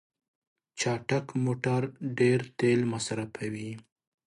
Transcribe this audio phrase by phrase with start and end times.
[0.79, 1.81] چټک موټر
[2.19, 3.71] ډیر تېل مصرفوي.